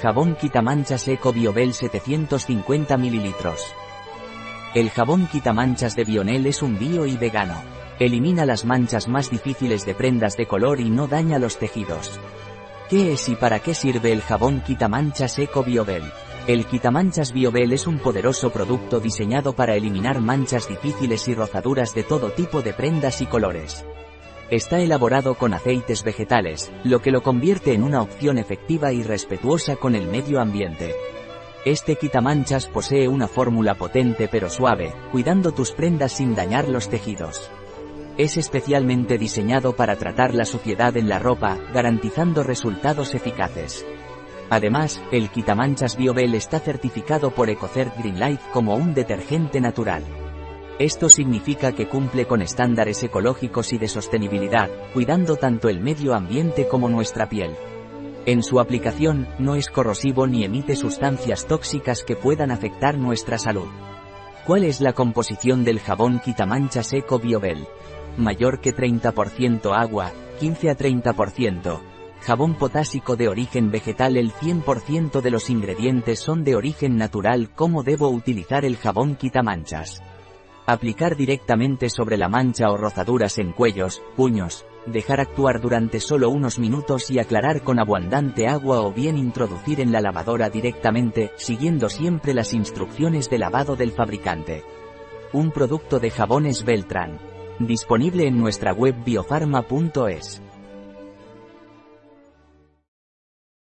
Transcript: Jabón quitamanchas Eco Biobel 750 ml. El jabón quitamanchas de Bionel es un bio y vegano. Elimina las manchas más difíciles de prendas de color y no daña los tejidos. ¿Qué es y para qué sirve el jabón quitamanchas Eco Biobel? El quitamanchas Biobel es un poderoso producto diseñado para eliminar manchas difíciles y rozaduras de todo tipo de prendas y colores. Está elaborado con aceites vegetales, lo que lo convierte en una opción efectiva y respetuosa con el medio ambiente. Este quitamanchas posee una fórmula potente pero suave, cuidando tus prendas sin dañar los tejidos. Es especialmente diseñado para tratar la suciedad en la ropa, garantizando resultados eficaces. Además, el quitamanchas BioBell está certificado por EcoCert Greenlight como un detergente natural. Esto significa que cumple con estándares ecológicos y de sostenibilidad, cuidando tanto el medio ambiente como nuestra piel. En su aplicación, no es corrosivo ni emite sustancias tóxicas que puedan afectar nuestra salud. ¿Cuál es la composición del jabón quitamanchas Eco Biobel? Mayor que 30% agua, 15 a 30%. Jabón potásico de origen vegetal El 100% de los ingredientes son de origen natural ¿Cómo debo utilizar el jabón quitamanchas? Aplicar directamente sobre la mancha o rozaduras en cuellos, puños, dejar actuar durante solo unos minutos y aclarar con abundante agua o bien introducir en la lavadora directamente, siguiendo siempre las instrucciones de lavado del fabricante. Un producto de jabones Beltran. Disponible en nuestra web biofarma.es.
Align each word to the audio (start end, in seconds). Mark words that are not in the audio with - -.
Jabón 0.00 0.34
quitamanchas 0.34 1.06
Eco 1.08 1.30
Biobel 1.30 1.74
750 1.74 2.96
ml. 2.96 3.34
El 4.74 4.88
jabón 4.88 5.26
quitamanchas 5.26 5.94
de 5.94 6.04
Bionel 6.04 6.46
es 6.46 6.62
un 6.62 6.78
bio 6.78 7.04
y 7.04 7.18
vegano. 7.18 7.62
Elimina 7.98 8.46
las 8.46 8.64
manchas 8.64 9.08
más 9.08 9.28
difíciles 9.28 9.84
de 9.84 9.94
prendas 9.94 10.38
de 10.38 10.46
color 10.46 10.80
y 10.80 10.88
no 10.88 11.06
daña 11.06 11.38
los 11.38 11.58
tejidos. 11.58 12.18
¿Qué 12.88 13.12
es 13.12 13.28
y 13.28 13.34
para 13.34 13.58
qué 13.58 13.74
sirve 13.74 14.10
el 14.10 14.22
jabón 14.22 14.62
quitamanchas 14.62 15.38
Eco 15.38 15.62
Biobel? 15.62 16.04
El 16.46 16.64
quitamanchas 16.64 17.34
Biobel 17.34 17.74
es 17.74 17.86
un 17.86 17.98
poderoso 17.98 18.48
producto 18.48 19.00
diseñado 19.00 19.52
para 19.52 19.74
eliminar 19.74 20.22
manchas 20.22 20.66
difíciles 20.66 21.28
y 21.28 21.34
rozaduras 21.34 21.94
de 21.94 22.04
todo 22.04 22.30
tipo 22.30 22.62
de 22.62 22.72
prendas 22.72 23.20
y 23.20 23.26
colores. 23.26 23.84
Está 24.50 24.80
elaborado 24.80 25.36
con 25.36 25.54
aceites 25.54 26.02
vegetales, 26.02 26.72
lo 26.82 27.00
que 27.00 27.12
lo 27.12 27.22
convierte 27.22 27.72
en 27.72 27.84
una 27.84 28.02
opción 28.02 28.36
efectiva 28.36 28.92
y 28.92 29.04
respetuosa 29.04 29.76
con 29.76 29.94
el 29.94 30.08
medio 30.08 30.40
ambiente. 30.40 30.92
Este 31.64 31.94
quitamanchas 31.94 32.66
posee 32.66 33.06
una 33.06 33.28
fórmula 33.28 33.76
potente 33.76 34.26
pero 34.26 34.50
suave, 34.50 34.92
cuidando 35.12 35.52
tus 35.52 35.70
prendas 35.70 36.10
sin 36.14 36.34
dañar 36.34 36.68
los 36.68 36.88
tejidos. 36.88 37.48
Es 38.18 38.36
especialmente 38.36 39.18
diseñado 39.18 39.76
para 39.76 39.94
tratar 39.94 40.34
la 40.34 40.44
suciedad 40.44 40.96
en 40.96 41.08
la 41.08 41.20
ropa, 41.20 41.56
garantizando 41.72 42.42
resultados 42.42 43.14
eficaces. 43.14 43.86
Además, 44.50 45.00
el 45.12 45.30
quitamanchas 45.30 45.96
BioBell 45.96 46.34
está 46.34 46.58
certificado 46.58 47.30
por 47.30 47.50
EcoCert 47.50 47.96
Greenlight 47.96 48.40
como 48.52 48.74
un 48.74 48.94
detergente 48.94 49.60
natural. 49.60 50.02
Esto 50.80 51.10
significa 51.10 51.72
que 51.72 51.88
cumple 51.88 52.26
con 52.26 52.40
estándares 52.40 53.02
ecológicos 53.02 53.74
y 53.74 53.76
de 53.76 53.86
sostenibilidad, 53.86 54.70
cuidando 54.94 55.36
tanto 55.36 55.68
el 55.68 55.78
medio 55.78 56.14
ambiente 56.14 56.66
como 56.68 56.88
nuestra 56.88 57.28
piel. 57.28 57.50
En 58.24 58.42
su 58.42 58.60
aplicación, 58.60 59.28
no 59.38 59.56
es 59.56 59.68
corrosivo 59.68 60.26
ni 60.26 60.42
emite 60.42 60.76
sustancias 60.76 61.46
tóxicas 61.46 62.02
que 62.02 62.16
puedan 62.16 62.50
afectar 62.50 62.96
nuestra 62.96 63.36
salud. 63.36 63.68
¿Cuál 64.46 64.64
es 64.64 64.80
la 64.80 64.94
composición 64.94 65.64
del 65.64 65.80
jabón 65.80 66.18
quitamanchas 66.18 66.94
Eco 66.94 67.18
Biobel? 67.18 67.66
Mayor 68.16 68.62
que 68.62 68.74
30% 68.74 69.78
agua, 69.78 70.12
15 70.40 70.70
a 70.70 70.78
30%. 70.78 71.80
Jabón 72.22 72.54
potásico 72.54 73.16
de 73.16 73.28
origen 73.28 73.70
vegetal 73.70 74.16
El 74.16 74.32
100% 74.32 75.20
de 75.20 75.30
los 75.30 75.50
ingredientes 75.50 76.20
son 76.20 76.42
de 76.42 76.56
origen 76.56 76.96
natural 76.96 77.50
¿Cómo 77.54 77.82
debo 77.82 78.08
utilizar 78.08 78.64
el 78.64 78.78
jabón 78.78 79.16
quitamanchas? 79.16 80.02
Aplicar 80.66 81.16
directamente 81.16 81.90
sobre 81.90 82.16
la 82.16 82.28
mancha 82.28 82.70
o 82.70 82.76
rozaduras 82.76 83.38
en 83.38 83.52
cuellos, 83.52 84.02
puños, 84.16 84.66
dejar 84.86 85.20
actuar 85.20 85.60
durante 85.60 86.00
solo 86.00 86.30
unos 86.30 86.58
minutos 86.58 87.10
y 87.10 87.18
aclarar 87.18 87.62
con 87.62 87.78
abundante 87.78 88.46
agua 88.46 88.80
o 88.80 88.92
bien 88.92 89.16
introducir 89.18 89.80
en 89.80 89.92
la 89.92 90.00
lavadora 90.00 90.50
directamente, 90.50 91.32
siguiendo 91.36 91.88
siempre 91.88 92.34
las 92.34 92.52
instrucciones 92.52 93.28
de 93.30 93.38
lavado 93.38 93.76
del 93.76 93.92
fabricante. 93.92 94.64
Un 95.32 95.50
producto 95.50 95.98
de 95.98 96.10
jabones 96.10 96.64
Beltran. 96.64 97.18
Disponible 97.58 98.26
en 98.26 98.38
nuestra 98.38 98.72
web 98.72 98.94
biofarma.es. 99.04 100.42